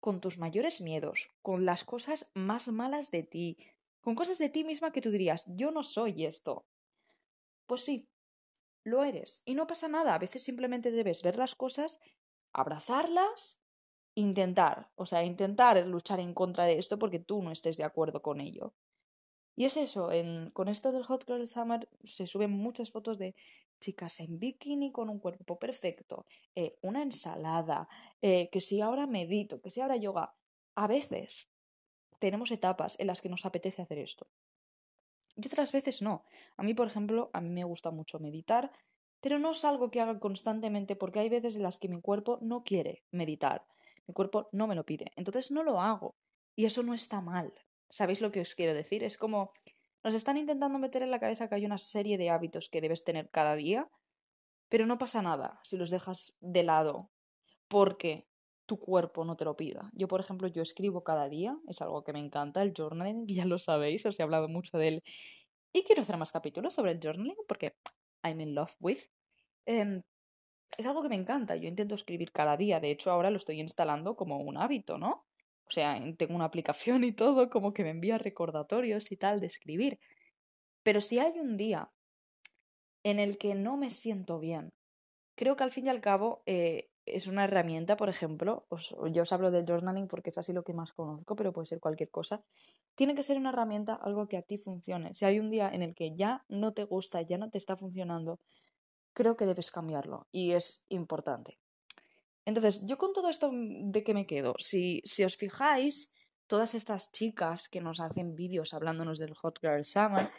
con 0.00 0.20
tus 0.20 0.38
mayores 0.38 0.80
miedos, 0.80 1.28
con 1.42 1.66
las 1.66 1.84
cosas 1.84 2.30
más 2.34 2.68
malas 2.68 3.10
de 3.10 3.22
ti, 3.22 3.58
con 4.00 4.14
cosas 4.14 4.38
de 4.38 4.48
ti 4.48 4.64
misma 4.64 4.92
que 4.92 5.02
tú 5.02 5.10
dirías, 5.10 5.44
yo 5.48 5.72
no 5.72 5.82
soy 5.82 6.24
esto. 6.24 6.64
Pues 7.66 7.82
sí, 7.82 8.08
lo 8.84 9.04
eres. 9.04 9.42
Y 9.44 9.54
no 9.54 9.66
pasa 9.66 9.88
nada. 9.88 10.14
A 10.14 10.18
veces 10.18 10.42
simplemente 10.42 10.90
debes 10.90 11.22
ver 11.22 11.36
las 11.36 11.54
cosas, 11.54 12.00
abrazarlas, 12.52 13.62
intentar. 14.14 14.90
O 14.96 15.06
sea, 15.06 15.24
intentar 15.24 15.86
luchar 15.86 16.20
en 16.20 16.34
contra 16.34 16.64
de 16.64 16.78
esto 16.78 16.98
porque 16.98 17.18
tú 17.18 17.42
no 17.42 17.50
estés 17.50 17.76
de 17.76 17.84
acuerdo 17.84 18.22
con 18.22 18.40
ello. 18.40 18.74
Y 19.56 19.64
es 19.64 19.76
eso, 19.76 20.10
en, 20.10 20.50
con 20.52 20.68
esto 20.68 20.92
del 20.92 21.04
Hot 21.04 21.26
Girl 21.26 21.46
Summer 21.46 21.88
se 22.04 22.26
suben 22.26 22.50
muchas 22.50 22.90
fotos 22.90 23.18
de 23.18 23.34
chicas 23.78 24.20
en 24.20 24.38
bikini 24.38 24.92
con 24.92 25.10
un 25.10 25.18
cuerpo 25.18 25.58
perfecto, 25.58 26.26
eh, 26.54 26.78
una 26.82 27.02
ensalada, 27.02 27.88
eh, 28.22 28.48
que 28.50 28.60
si 28.60 28.80
ahora 28.80 29.06
medito, 29.06 29.60
que 29.60 29.70
si 29.70 29.80
ahora 29.80 29.96
yoga. 29.96 30.34
A 30.76 30.86
veces 30.86 31.50
tenemos 32.18 32.50
etapas 32.50 32.96
en 33.00 33.08
las 33.08 33.20
que 33.20 33.28
nos 33.28 33.44
apetece 33.44 33.82
hacer 33.82 33.98
esto 33.98 34.28
y 35.36 35.46
otras 35.46 35.72
veces 35.72 36.02
no. 36.02 36.24
A 36.56 36.62
mí, 36.62 36.74
por 36.74 36.88
ejemplo, 36.88 37.30
a 37.32 37.40
mí 37.40 37.50
me 37.50 37.64
gusta 37.64 37.90
mucho 37.90 38.18
meditar, 38.18 38.72
pero 39.20 39.38
no 39.38 39.50
es 39.50 39.64
algo 39.64 39.90
que 39.90 40.00
haga 40.00 40.18
constantemente 40.18 40.96
porque 40.96 41.20
hay 41.20 41.28
veces 41.28 41.56
en 41.56 41.62
las 41.62 41.78
que 41.78 41.88
mi 41.88 42.00
cuerpo 42.00 42.38
no 42.40 42.64
quiere 42.64 43.04
meditar. 43.10 43.64
Mi 44.06 44.14
cuerpo 44.14 44.48
no 44.52 44.66
me 44.66 44.74
lo 44.74 44.84
pide. 44.84 45.12
Entonces 45.16 45.50
no 45.50 45.62
lo 45.62 45.80
hago. 45.80 46.16
Y 46.56 46.64
eso 46.64 46.82
no 46.82 46.94
está 46.94 47.20
mal. 47.20 47.52
¿Sabéis 47.90 48.20
lo 48.20 48.30
que 48.30 48.40
os 48.40 48.54
quiero 48.54 48.74
decir? 48.74 49.04
Es 49.04 49.18
como 49.18 49.52
nos 50.02 50.14
están 50.14 50.36
intentando 50.36 50.78
meter 50.78 51.02
en 51.02 51.10
la 51.10 51.20
cabeza 51.20 51.48
que 51.48 51.56
hay 51.56 51.66
una 51.66 51.78
serie 51.78 52.16
de 52.16 52.30
hábitos 52.30 52.70
que 52.70 52.80
debes 52.80 53.04
tener 53.04 53.28
cada 53.30 53.54
día, 53.54 53.90
pero 54.68 54.86
no 54.86 54.98
pasa 54.98 55.20
nada 55.20 55.60
si 55.62 55.76
los 55.76 55.90
dejas 55.90 56.36
de 56.40 56.62
lado 56.62 57.10
porque 57.68 58.26
tu 58.70 58.78
cuerpo 58.78 59.24
no 59.24 59.36
te 59.36 59.44
lo 59.44 59.56
pida. 59.56 59.90
Yo, 59.94 60.06
por 60.06 60.20
ejemplo, 60.20 60.46
yo 60.46 60.62
escribo 60.62 61.02
cada 61.02 61.28
día, 61.28 61.58
es 61.66 61.82
algo 61.82 62.04
que 62.04 62.12
me 62.12 62.20
encanta, 62.20 62.62
el 62.62 62.72
journaling, 62.72 63.26
ya 63.44 63.44
lo 63.44 63.58
sabéis, 63.58 64.06
os 64.06 64.20
he 64.20 64.22
hablado 64.22 64.48
mucho 64.48 64.78
de 64.78 64.86
él. 64.86 65.02
Y 65.72 65.82
quiero 65.82 66.02
hacer 66.02 66.16
más 66.16 66.30
capítulos 66.30 66.74
sobre 66.74 66.92
el 66.92 67.00
journaling 67.02 67.34
porque 67.48 67.74
I'm 68.22 68.40
in 68.40 68.54
love 68.54 68.72
with. 68.78 69.00
Em, 69.66 70.02
es 70.78 70.86
algo 70.86 71.02
que 71.02 71.08
me 71.08 71.16
encanta. 71.16 71.56
Yo 71.56 71.66
intento 71.66 71.96
escribir 71.96 72.30
cada 72.30 72.56
día. 72.56 72.78
De 72.78 72.92
hecho, 72.92 73.10
ahora 73.10 73.30
lo 73.30 73.38
estoy 73.38 73.60
instalando 73.60 74.14
como 74.14 74.38
un 74.38 74.56
hábito, 74.56 74.98
¿no? 74.98 75.26
O 75.66 75.70
sea, 75.72 76.00
tengo 76.16 76.36
una 76.36 76.44
aplicación 76.44 77.02
y 77.10 77.12
todo 77.12 77.50
como 77.50 77.72
que 77.72 77.82
me 77.82 77.90
envía 77.90 78.18
recordatorios 78.18 79.10
y 79.10 79.16
tal 79.16 79.40
de 79.40 79.48
escribir. 79.48 79.98
Pero 80.84 81.00
si 81.00 81.18
hay 81.18 81.40
un 81.40 81.56
día 81.56 81.90
en 83.02 83.18
el 83.18 83.36
que 83.36 83.56
no 83.56 83.76
me 83.76 83.90
siento 83.90 84.38
bien, 84.38 84.70
creo 85.34 85.56
que 85.56 85.64
al 85.64 85.72
fin 85.72 85.86
y 85.86 85.88
al 85.88 86.00
cabo 86.00 86.44
eh, 86.46 86.89
es 87.06 87.26
una 87.26 87.44
herramienta, 87.44 87.96
por 87.96 88.08
ejemplo, 88.08 88.66
yo 89.12 89.22
os 89.22 89.32
hablo 89.32 89.50
del 89.50 89.66
journaling 89.66 90.08
porque 90.08 90.30
es 90.30 90.38
así 90.38 90.52
lo 90.52 90.62
que 90.62 90.72
más 90.72 90.92
conozco, 90.92 91.36
pero 91.36 91.52
puede 91.52 91.66
ser 91.66 91.80
cualquier 91.80 92.10
cosa. 92.10 92.42
Tiene 92.94 93.14
que 93.14 93.22
ser 93.22 93.36
una 93.36 93.50
herramienta, 93.50 93.94
algo 93.94 94.28
que 94.28 94.36
a 94.36 94.42
ti 94.42 94.58
funcione. 94.58 95.14
Si 95.14 95.24
hay 95.24 95.38
un 95.38 95.50
día 95.50 95.70
en 95.72 95.82
el 95.82 95.94
que 95.94 96.14
ya 96.14 96.44
no 96.48 96.72
te 96.72 96.84
gusta, 96.84 97.22
ya 97.22 97.38
no 97.38 97.50
te 97.50 97.58
está 97.58 97.76
funcionando, 97.76 98.38
creo 99.12 99.36
que 99.36 99.46
debes 99.46 99.70
cambiarlo 99.70 100.26
y 100.30 100.52
es 100.52 100.84
importante. 100.88 101.58
Entonces, 102.44 102.86
yo 102.86 102.98
con 102.98 103.12
todo 103.12 103.28
esto, 103.28 103.50
mm, 103.52 103.90
¿de 103.90 104.02
qué 104.02 104.14
me 104.14 104.26
quedo? 104.26 104.54
Si, 104.58 105.02
si 105.04 105.24
os 105.24 105.36
fijáis, 105.36 106.12
todas 106.46 106.74
estas 106.74 107.12
chicas 107.12 107.68
que 107.68 107.80
nos 107.80 108.00
hacen 108.00 108.34
vídeos 108.34 108.74
hablándonos 108.74 109.18
del 109.18 109.34
Hot 109.34 109.60
Girl 109.60 109.84
Summer, 109.84 110.30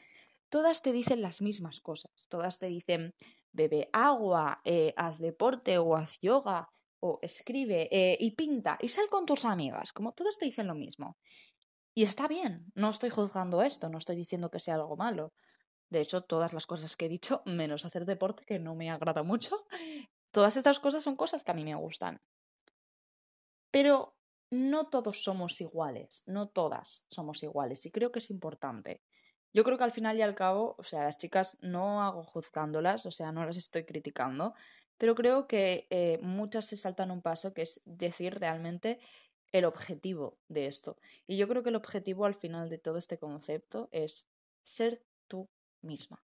todas 0.50 0.82
te 0.82 0.92
dicen 0.92 1.22
las 1.22 1.42
mismas 1.42 1.80
cosas. 1.80 2.12
Todas 2.28 2.60
te 2.60 2.68
dicen, 2.68 3.14
bebe 3.52 3.90
agua, 3.94 4.60
eh, 4.64 4.94
haz 4.96 5.20
deporte 5.20 5.78
o 5.78 5.96
haz 5.96 6.20
yoga, 6.22 6.70
o 7.02 7.20
escribe 7.22 7.90
eh, 7.92 8.18
y 8.20 8.32
pinta 8.32 8.78
y 8.80 8.88
sal 8.88 9.10
con 9.10 9.26
tus 9.26 9.46
amigas. 9.46 9.92
Como 9.92 10.14
todas 10.14 10.38
te 10.38 10.46
dicen 10.46 10.68
lo 10.68 10.76
mismo. 10.76 11.18
Y 11.94 12.04
está 12.04 12.28
bien, 12.28 12.72
no 12.74 12.90
estoy 12.90 13.10
juzgando 13.10 13.62
esto, 13.62 13.90
no 13.90 13.98
estoy 13.98 14.16
diciendo 14.16 14.50
que 14.50 14.60
sea 14.60 14.76
algo 14.76 14.96
malo. 14.96 15.34
De 15.90 16.00
hecho, 16.00 16.22
todas 16.22 16.54
las 16.54 16.66
cosas 16.66 16.96
que 16.96 17.08
he 17.08 17.10
dicho, 17.10 17.42
menos 17.46 17.84
hacer 17.84 18.06
deporte, 18.06 18.46
que 18.46 18.60
no 18.60 18.76
me 18.76 18.90
agrada 18.90 19.24
mucho, 19.24 19.66
todas 20.32 20.56
estas 20.56 20.80
cosas 20.80 21.04
son 21.04 21.18
cosas 21.18 21.44
que 21.44 21.52
a 21.52 21.54
mí 21.54 21.66
me 21.66 21.76
gustan. 21.76 22.22
Pero 23.72 24.16
no 24.52 24.88
todos 24.88 25.24
somos 25.24 25.60
iguales, 25.60 26.24
no 26.28 26.48
todas 26.48 27.06
somos 27.10 27.44
iguales, 27.44 27.86
y 27.86 27.92
creo 27.92 28.12
que 28.12 28.20
es 28.20 28.30
importante. 28.30 29.02
Yo 29.54 29.64
creo 29.64 29.78
que 29.78 29.84
al 29.84 29.92
final 29.92 30.18
y 30.18 30.22
al 30.22 30.36
cabo, 30.36 30.76
o 30.78 30.84
sea, 30.84 31.04
las 31.04 31.18
chicas 31.18 31.58
no 31.62 32.04
hago 32.04 32.24
juzgándolas, 32.24 33.06
o 33.06 33.12
sea, 33.12 33.32
no 33.32 33.46
las 33.46 33.58
estoy 33.58 33.84
criticando, 33.84 34.54
pero 34.98 35.16
creo 35.16 35.48
que 35.48 35.88
eh, 35.90 36.20
muchas 36.22 36.66
se 36.66 36.78
saltan 36.78 37.12
un 37.12 37.22
paso, 37.22 37.54
que 37.54 37.64
es 37.64 37.82
decir 37.86 38.40
realmente 38.40 39.00
el 39.52 39.66
objetivo 39.66 40.38
de 40.48 40.68
esto. 40.68 40.98
Y 41.28 41.38
yo 41.38 41.48
creo 41.48 41.64
que 41.64 41.70
el 41.70 41.76
objetivo 41.76 42.26
al 42.26 42.36
final 42.36 42.70
de 42.70 42.78
todo 42.78 42.98
este 42.98 43.18
concepto 43.18 43.90
es 43.92 44.28
ser 44.64 45.04
tú 45.28 45.50
misma. 45.82 46.24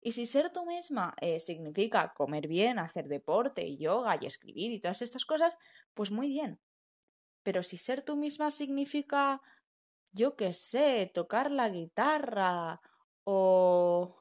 Y 0.00 0.12
si 0.12 0.26
ser 0.26 0.50
tú 0.52 0.64
misma 0.66 1.14
eh, 1.20 1.40
significa 1.40 2.12
comer 2.14 2.48
bien, 2.48 2.78
hacer 2.78 3.08
deporte 3.08 3.66
y 3.66 3.78
yoga 3.78 4.18
y 4.20 4.26
escribir 4.26 4.72
y 4.72 4.80
todas 4.80 5.02
estas 5.02 5.24
cosas, 5.24 5.56
pues 5.94 6.10
muy 6.10 6.28
bien. 6.28 6.60
Pero 7.42 7.62
si 7.62 7.76
ser 7.76 8.02
tú 8.02 8.16
misma 8.16 8.50
significa 8.50 9.40
yo 10.12 10.36
qué 10.36 10.52
sé, 10.52 11.10
tocar 11.12 11.50
la 11.50 11.68
guitarra 11.68 12.80
o 13.24 14.16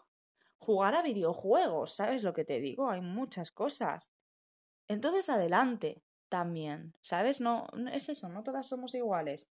jugar 0.58 0.96
a 0.96 1.02
videojuegos, 1.02 1.96
¿sabes 1.96 2.24
lo 2.24 2.34
que 2.34 2.46
te 2.46 2.60
digo? 2.60 2.90
Hay 2.90 3.02
muchas 3.02 3.52
cosas. 3.52 4.12
Entonces 4.88 5.30
adelante 5.30 6.04
también, 6.30 6.94
¿sabes? 7.02 7.42
No, 7.42 7.68
es 7.92 8.10
eso, 8.10 8.30
no 8.30 8.44
todas 8.44 8.68
somos 8.68 8.96
iguales. 8.96 9.50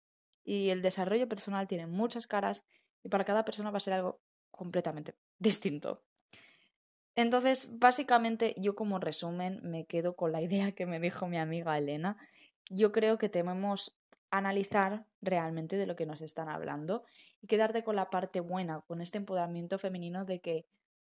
Y 0.44 0.70
el 0.70 0.82
desarrollo 0.82 1.30
personal 1.30 1.68
tiene 1.68 1.88
muchas 1.88 2.28
caras 2.28 2.66
y 3.04 3.10
para 3.10 3.26
cada 3.26 3.46
persona 3.46 3.72
va 3.72 3.78
a 3.78 3.82
ser 3.82 3.94
algo 3.94 4.22
completamente 4.52 5.16
distinto. 5.40 6.04
Entonces, 7.16 7.78
básicamente, 7.80 8.56
yo 8.58 8.76
como 8.76 8.98
resumen 8.98 9.60
me 9.64 9.86
quedo 9.86 10.16
con 10.16 10.32
la 10.32 10.42
idea 10.44 10.72
que 10.72 10.86
me 10.86 11.00
dijo 11.00 11.28
mi 11.28 11.38
amiga 11.38 11.78
Elena. 11.78 12.18
Yo 12.70 12.92
creo 12.92 13.18
que 13.18 13.30
tememos 13.30 14.00
analizar 14.34 15.06
realmente 15.22 15.78
de 15.78 15.86
lo 15.86 15.96
que 15.96 16.08
nos 16.08 16.22
están 16.22 16.50
hablando 16.50 17.04
y 17.40 17.46
quedarte 17.46 17.84
con 17.84 17.96
la 17.96 18.10
parte 18.10 18.40
buena, 18.40 18.82
con 18.82 19.00
este 19.00 19.20
empoderamiento 19.20 19.78
femenino 19.78 20.26
de 20.26 20.42
que 20.42 20.66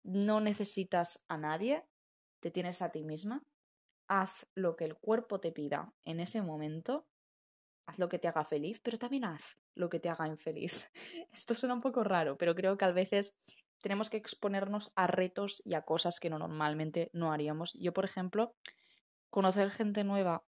no 0.02 0.40
necesitas 0.40 1.22
a 1.28 1.36
nadie, 1.36 1.84
te 2.40 2.50
tienes 2.50 2.80
a 2.80 2.90
ti 2.90 3.04
misma, 3.04 3.44
haz 4.08 4.46
lo 4.54 4.74
que 4.74 4.86
el 4.86 4.96
cuerpo 4.96 5.38
te 5.38 5.52
pida 5.52 5.92
en 6.06 6.18
ese 6.18 6.40
momento, 6.40 7.06
haz 7.84 7.98
lo 7.98 8.08
que 8.08 8.18
te 8.18 8.26
haga 8.26 8.42
feliz, 8.42 8.80
pero 8.80 8.96
también 8.96 9.26
haz 9.26 9.42
lo 9.74 9.90
que 9.90 10.00
te 10.00 10.08
haga 10.08 10.26
infeliz. 10.26 10.90
Esto 11.30 11.54
suena 11.54 11.74
un 11.74 11.82
poco 11.82 12.02
raro, 12.02 12.38
pero 12.38 12.54
creo 12.54 12.78
que 12.78 12.86
a 12.86 12.92
veces 12.92 13.36
tenemos 13.82 14.08
que 14.08 14.16
exponernos 14.16 14.92
a 14.96 15.06
retos 15.06 15.60
y 15.66 15.74
a 15.74 15.82
cosas 15.82 16.20
que 16.20 16.30
normalmente 16.30 17.10
no 17.12 17.32
haríamos. 17.32 17.74
Yo, 17.74 17.92
por 17.92 18.06
ejemplo, 18.06 18.54
conocer 19.28 19.70
gente 19.70 20.04
nueva 20.04 20.46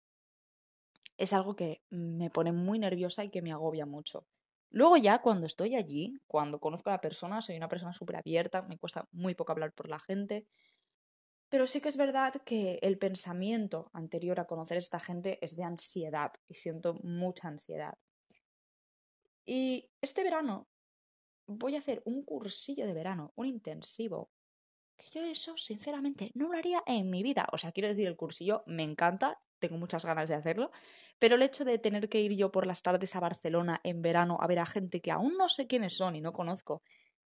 es 1.16 1.32
algo 1.32 1.56
que 1.56 1.82
me 1.90 2.30
pone 2.30 2.52
muy 2.52 2.78
nerviosa 2.78 3.24
y 3.24 3.30
que 3.30 3.42
me 3.42 3.52
agobia 3.52 3.86
mucho. 3.86 4.26
Luego 4.70 4.96
ya 4.96 5.22
cuando 5.22 5.46
estoy 5.46 5.74
allí, 5.74 6.20
cuando 6.26 6.60
conozco 6.60 6.90
a 6.90 6.94
la 6.94 7.00
persona, 7.00 7.40
soy 7.40 7.56
una 7.56 7.68
persona 7.68 7.92
súper 7.92 8.16
abierta, 8.16 8.62
me 8.62 8.78
cuesta 8.78 9.08
muy 9.12 9.34
poco 9.34 9.52
hablar 9.52 9.72
por 9.72 9.88
la 9.88 9.98
gente, 9.98 10.46
pero 11.48 11.66
sí 11.66 11.80
que 11.80 11.88
es 11.88 11.96
verdad 11.96 12.34
que 12.44 12.78
el 12.82 12.98
pensamiento 12.98 13.90
anterior 13.92 14.40
a 14.40 14.46
conocer 14.46 14.76
a 14.76 14.80
esta 14.80 14.98
gente 14.98 15.38
es 15.40 15.56
de 15.56 15.64
ansiedad 15.64 16.32
y 16.48 16.54
siento 16.54 16.94
mucha 17.02 17.48
ansiedad. 17.48 17.96
Y 19.44 19.88
este 20.00 20.24
verano 20.24 20.68
voy 21.46 21.76
a 21.76 21.78
hacer 21.78 22.02
un 22.04 22.24
cursillo 22.24 22.86
de 22.86 22.92
verano, 22.92 23.32
un 23.36 23.46
intensivo, 23.46 24.30
que 24.96 25.10
yo 25.10 25.24
eso 25.24 25.56
sinceramente 25.56 26.30
no 26.34 26.48
lo 26.48 26.58
haría 26.58 26.82
en 26.86 27.10
mi 27.10 27.22
vida. 27.22 27.46
O 27.52 27.58
sea, 27.58 27.72
quiero 27.72 27.88
decir, 27.88 28.06
el 28.06 28.16
cursillo 28.16 28.62
me 28.66 28.82
encanta, 28.82 29.40
tengo 29.58 29.76
muchas 29.76 30.04
ganas 30.04 30.28
de 30.28 30.34
hacerlo, 30.34 30.70
pero 31.18 31.36
el 31.36 31.42
hecho 31.42 31.64
de 31.64 31.78
tener 31.78 32.08
que 32.08 32.20
ir 32.20 32.32
yo 32.32 32.50
por 32.50 32.66
las 32.66 32.82
tardes 32.82 33.14
a 33.16 33.20
Barcelona 33.20 33.80
en 33.84 34.02
verano 34.02 34.38
a 34.40 34.46
ver 34.46 34.58
a 34.58 34.66
gente 34.66 35.00
que 35.00 35.10
aún 35.10 35.36
no 35.36 35.48
sé 35.48 35.66
quiénes 35.66 35.96
son 35.96 36.16
y 36.16 36.20
no 36.20 36.32
conozco, 36.32 36.82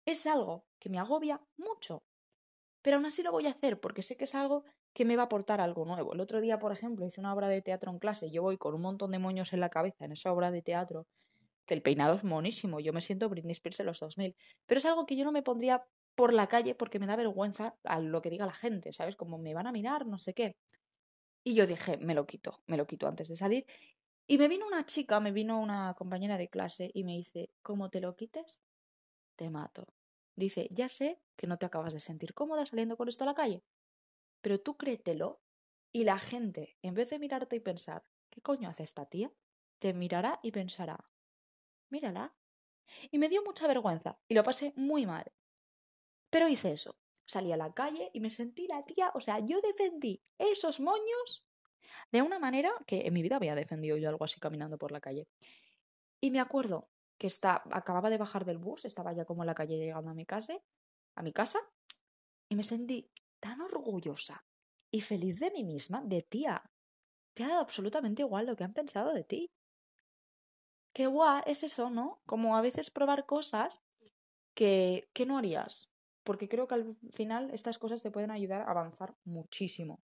es 0.06 0.26
algo 0.28 0.66
que 0.80 0.90
me 0.90 1.00
agobia 1.00 1.42
mucho. 1.58 2.04
Pero 2.82 2.98
aún 2.98 3.06
así 3.06 3.24
lo 3.24 3.32
voy 3.32 3.48
a 3.48 3.52
hacer 3.52 3.80
porque 3.80 4.04
sé 4.04 4.18
que 4.18 4.26
es 4.26 4.36
algo 4.36 4.64
que 4.94 5.06
me 5.06 5.16
va 5.16 5.24
a 5.24 5.26
aportar 5.26 5.62
algo 5.62 5.86
nuevo. 5.86 6.14
El 6.14 6.20
otro 6.20 6.42
día, 6.42 6.60
por 6.60 6.72
ejemplo, 6.72 7.06
hice 7.06 7.22
una 7.22 7.34
obra 7.34 7.48
de 7.48 7.62
teatro 7.62 7.92
en 7.92 8.00
clase, 8.00 8.32
yo 8.32 8.42
voy 8.42 8.58
con 8.58 8.74
un 8.74 8.82
montón 8.82 9.12
de 9.12 9.20
moños 9.20 9.54
en 9.54 9.60
la 9.60 9.70
cabeza 9.70 10.06
en 10.06 10.12
esa 10.12 10.34
obra 10.34 10.52
de 10.52 10.62
teatro, 10.62 11.08
que 11.66 11.74
el 11.74 11.82
peinado 11.82 12.16
es 12.16 12.24
monísimo, 12.24 12.80
yo 12.80 12.92
me 12.92 13.02
siento 13.02 13.30
Britney 13.30 13.54
Spears 13.54 13.80
en 13.80 13.86
los 13.86 14.00
2000, 14.00 14.36
pero 14.66 14.80
es 14.80 14.86
algo 14.86 15.06
que 15.06 15.16
yo 15.16 15.24
no 15.24 15.32
me 15.32 15.44
pondría 15.44 15.86
por 16.22 16.36
la 16.36 16.46
calle 16.46 16.76
porque 16.76 17.00
me 17.00 17.08
da 17.08 17.16
vergüenza 17.16 17.76
a 17.84 18.00
lo 18.00 18.22
que 18.22 18.30
diga 18.30 18.46
la 18.46 18.54
gente, 18.54 18.94
¿sabes? 18.94 19.16
Como 19.16 19.40
me 19.40 19.56
van 19.56 19.66
a 19.66 19.72
mirar, 19.72 20.06
no 20.06 20.20
sé 20.20 20.36
qué. 20.36 20.56
Y 21.44 21.56
yo 21.56 21.66
dije, 21.66 21.98
me 21.98 22.14
lo 22.14 22.28
quito, 22.28 22.62
me 22.68 22.78
lo 22.78 22.86
quito 22.86 23.08
antes 23.08 23.28
de 23.28 23.36
salir. 23.36 23.66
Y 24.28 24.38
me 24.38 24.48
vino 24.48 24.68
una 24.68 24.86
chica, 24.86 25.20
me 25.20 25.32
vino 25.32 25.60
una 25.60 25.96
compañera 25.96 26.38
de 26.38 26.48
clase 26.48 26.92
y 26.94 27.04
me 27.06 27.14
dice, 27.14 27.50
¿cómo 27.64 27.90
te 27.90 28.02
lo 28.02 28.16
quites? 28.16 28.62
Te 29.36 29.50
mato. 29.50 29.96
Dice, 30.36 30.68
ya 30.70 30.90
sé 30.90 31.20
que 31.36 31.48
no 31.48 31.58
te 31.58 31.66
acabas 31.66 31.92
de 31.92 32.00
sentir 32.00 32.36
cómoda 32.36 32.68
saliendo 32.68 32.98
con 32.98 33.10
esto 33.10 33.24
a 33.24 33.32
la 33.34 33.34
calle, 33.34 33.64
pero 34.42 34.62
tú 34.62 34.78
créetelo 34.78 35.42
y 35.92 36.04
la 36.04 36.20
gente, 36.20 36.78
en 36.84 36.94
vez 36.94 37.10
de 37.10 37.18
mirarte 37.18 37.56
y 37.56 37.62
pensar, 37.62 38.04
¿qué 38.30 38.42
coño 38.42 38.70
hace 38.70 38.84
esta 38.84 39.08
tía? 39.08 39.32
Te 39.80 39.92
mirará 39.96 40.40
y 40.44 40.52
pensará, 40.52 41.04
mírala. 41.90 42.36
Y 43.10 43.18
me 43.18 43.28
dio 43.28 43.44
mucha 43.44 43.66
vergüenza 43.66 44.20
y 44.28 44.36
lo 44.36 44.44
pasé 44.44 44.72
muy 44.76 45.08
mal. 45.08 45.26
Pero 46.32 46.48
hice 46.48 46.72
eso 46.72 46.96
salí 47.32 47.52
a 47.52 47.58
la 47.58 47.74
calle 47.74 48.12
y 48.14 48.20
me 48.20 48.30
sentí 48.30 48.68
la 48.68 48.84
tía, 48.84 49.12
o 49.16 49.22
sea, 49.22 49.40
yo 49.40 49.62
defendí 49.62 50.22
esos 50.38 50.80
moños 50.80 51.48
de 52.12 52.22
una 52.22 52.40
manera 52.40 52.72
que 52.86 53.08
en 53.08 53.14
mi 53.14 53.22
vida 53.22 53.38
había 53.38 53.56
defendido 53.56 53.98
yo 53.98 54.10
algo 54.10 54.26
así 54.26 54.40
caminando 54.40 54.78
por 54.78 54.92
la 54.92 55.00
calle. 55.00 55.28
Y 56.20 56.30
me 56.30 56.42
acuerdo 56.42 56.90
que 57.18 57.28
está, 57.28 57.64
acababa 57.72 58.10
de 58.10 58.18
bajar 58.18 58.44
del 58.46 58.58
bus, 58.58 58.86
estaba 58.86 59.14
ya 59.14 59.26
como 59.26 59.44
en 59.44 59.48
la 59.48 59.56
calle 59.56 59.78
llegando 59.78 60.12
a 60.12 60.14
mi 60.14 60.26
casa, 60.26 60.60
a 61.16 61.22
mi 61.24 61.32
casa, 61.32 61.60
y 62.50 62.56
me 62.56 62.64
sentí 62.64 63.10
tan 63.40 63.62
orgullosa 63.62 64.44
y 64.92 65.02
feliz 65.02 65.40
de 65.40 65.52
mí 65.52 65.64
misma, 65.64 66.02
de 66.02 66.22
tía. 66.22 66.62
Te 67.34 67.46
ha 67.46 67.48
dado 67.48 67.62
absolutamente 67.62 68.24
igual 68.24 68.46
lo 68.46 68.56
que 68.58 68.66
han 68.66 68.74
pensado 68.74 69.14
de 69.14 69.24
ti. 69.24 69.50
Qué 70.94 71.08
guay 71.08 71.44
es 71.46 71.64
eso, 71.64 71.90
¿no? 71.90 72.22
Como 72.26 72.58
a 72.58 72.62
veces 72.62 72.92
probar 72.92 73.26
cosas 73.26 73.82
que, 74.54 75.10
que 75.14 75.26
no 75.26 75.38
harías 75.38 75.91
porque 76.24 76.48
creo 76.48 76.68
que 76.68 76.76
al 76.76 76.96
final 77.12 77.50
estas 77.52 77.78
cosas 77.78 78.02
te 78.02 78.12
pueden 78.12 78.32
ayudar 78.32 78.62
a 78.62 78.72
avanzar 78.72 79.16
muchísimo. 79.26 80.04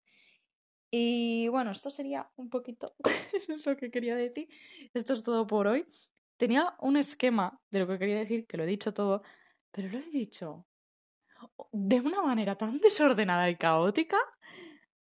Y 0.92 1.48
bueno, 1.48 1.72
esto 1.72 1.90
sería 1.90 2.30
un 2.36 2.50
poquito 2.50 2.94
lo 3.66 3.78
que 3.78 3.90
quería 3.90 4.16
decir. 4.16 4.48
Esto 4.94 5.14
es 5.14 5.24
todo 5.24 5.48
por 5.48 5.68
hoy. 5.68 5.86
Tenía 6.38 6.76
un 6.80 6.98
esquema 6.98 7.60
de 7.72 7.80
lo 7.80 7.88
que 7.88 7.98
quería 7.98 8.20
decir, 8.20 8.46
que 8.46 8.58
lo 8.58 8.64
he 8.64 8.68
dicho 8.68 8.94
todo, 8.94 9.24
pero 9.72 9.90
lo 9.90 9.98
he 9.98 10.10
dicho 10.10 10.68
de 11.72 12.00
una 12.00 12.22
manera 12.22 12.56
tan 12.56 12.78
desordenada 12.80 13.50
y 13.50 13.56
caótica 13.56 14.18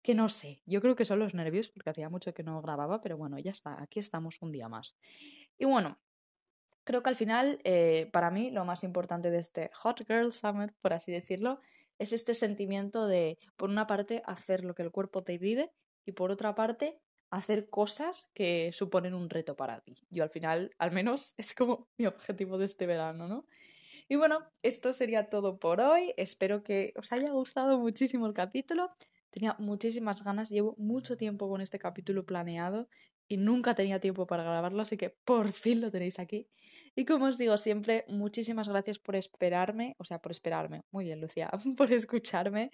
que 0.02 0.14
no 0.14 0.28
sé. 0.28 0.62
Yo 0.66 0.80
creo 0.80 0.96
que 0.96 1.04
son 1.04 1.18
los 1.18 1.34
nervios, 1.34 1.68
porque 1.68 1.90
hacía 1.90 2.08
mucho 2.08 2.32
que 2.32 2.42
no 2.42 2.60
grababa, 2.62 3.00
pero 3.00 3.16
bueno, 3.16 3.38
ya 3.38 3.50
está, 3.50 3.80
aquí 3.82 4.00
estamos 4.00 4.40
un 4.40 4.52
día 4.52 4.68
más. 4.68 4.96
Y 5.58 5.64
bueno, 5.64 5.98
Creo 6.88 7.02
que 7.02 7.10
al 7.10 7.16
final, 7.16 7.60
eh, 7.64 8.08
para 8.14 8.30
mí, 8.30 8.50
lo 8.50 8.64
más 8.64 8.82
importante 8.82 9.30
de 9.30 9.36
este 9.36 9.70
Hot 9.74 10.06
Girl 10.06 10.32
Summer, 10.32 10.72
por 10.80 10.94
así 10.94 11.12
decirlo, 11.12 11.60
es 11.98 12.14
este 12.14 12.34
sentimiento 12.34 13.06
de, 13.06 13.38
por 13.58 13.68
una 13.68 13.86
parte, 13.86 14.22
hacer 14.24 14.64
lo 14.64 14.74
que 14.74 14.84
el 14.84 14.90
cuerpo 14.90 15.22
te 15.22 15.38
pide 15.38 15.70
y 16.06 16.12
por 16.12 16.30
otra 16.30 16.54
parte, 16.54 16.98
hacer 17.28 17.68
cosas 17.68 18.30
que 18.32 18.70
suponen 18.72 19.12
un 19.12 19.28
reto 19.28 19.54
para 19.54 19.82
ti. 19.82 20.06
Yo 20.08 20.22
al 20.22 20.30
final, 20.30 20.74
al 20.78 20.92
menos, 20.92 21.34
es 21.36 21.54
como 21.54 21.90
mi 21.98 22.06
objetivo 22.06 22.56
de 22.56 22.64
este 22.64 22.86
verano, 22.86 23.28
¿no? 23.28 23.46
Y 24.08 24.16
bueno, 24.16 24.50
esto 24.62 24.94
sería 24.94 25.28
todo 25.28 25.58
por 25.58 25.82
hoy. 25.82 26.14
Espero 26.16 26.62
que 26.62 26.94
os 26.96 27.12
haya 27.12 27.30
gustado 27.32 27.78
muchísimo 27.78 28.26
el 28.26 28.32
capítulo. 28.32 28.88
Tenía 29.28 29.56
muchísimas 29.58 30.24
ganas, 30.24 30.48
llevo 30.48 30.74
mucho 30.78 31.18
tiempo 31.18 31.50
con 31.50 31.60
este 31.60 31.78
capítulo 31.78 32.24
planeado 32.24 32.88
y 33.28 33.36
nunca 33.36 33.74
tenía 33.74 34.00
tiempo 34.00 34.26
para 34.26 34.42
grabarlo, 34.42 34.80
así 34.80 34.96
que 34.96 35.10
por 35.10 35.52
fin 35.52 35.82
lo 35.82 35.90
tenéis 35.90 36.18
aquí. 36.18 36.48
Y 36.98 37.04
como 37.04 37.26
os 37.26 37.38
digo 37.38 37.56
siempre, 37.58 38.04
muchísimas 38.08 38.68
gracias 38.68 38.98
por 38.98 39.14
esperarme, 39.14 39.94
o 39.98 40.04
sea, 40.04 40.18
por 40.18 40.32
esperarme, 40.32 40.82
muy 40.90 41.04
bien 41.04 41.20
Lucía, 41.20 41.48
por 41.76 41.92
escucharme. 41.92 42.72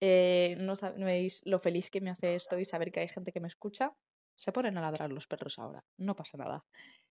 Eh, 0.00 0.56
no 0.58 0.74
sabéis 0.74 1.42
lo 1.44 1.58
feliz 1.58 1.90
que 1.90 2.00
me 2.00 2.08
hace 2.08 2.34
esto 2.34 2.58
y 2.58 2.64
saber 2.64 2.90
que 2.90 3.00
hay 3.00 3.08
gente 3.08 3.30
que 3.30 3.40
me 3.40 3.48
escucha. 3.48 3.94
Se 4.34 4.52
ponen 4.52 4.78
a 4.78 4.80
ladrar 4.80 5.12
los 5.12 5.26
perros 5.26 5.58
ahora, 5.58 5.84
no 5.98 6.16
pasa 6.16 6.38
nada. 6.38 6.64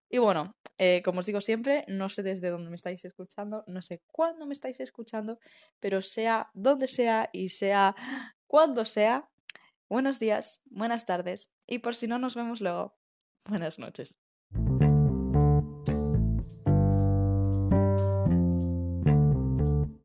Y 0.10 0.18
bueno, 0.18 0.56
eh, 0.80 1.04
como 1.06 1.20
os 1.20 1.28
digo 1.28 1.42
siempre, 1.42 1.86
no 1.90 2.10
sé 2.10 2.24
desde 2.24 2.50
dónde 2.50 2.72
me 2.72 2.76
estáis 2.76 3.06
escuchando, 3.06 3.64
no 3.68 3.84
sé 3.84 4.02
cuándo 4.08 4.48
me 4.48 4.54
estáis 4.54 4.80
escuchando, 4.80 5.38
pero 5.80 6.02
sea 6.02 6.50
donde 6.56 6.88
sea 6.88 7.30
y 7.34 7.50
sea 7.50 7.96
cuando 8.48 8.84
sea, 8.86 9.30
buenos 9.90 10.20
días, 10.20 10.64
buenas 10.66 11.06
tardes 11.06 11.54
y 11.68 11.80
por 11.80 11.94
si 11.94 12.08
no 12.08 12.18
nos 12.18 12.34
vemos 12.34 12.62
luego, 12.62 12.98
buenas 13.46 13.78
noches. 13.78 14.20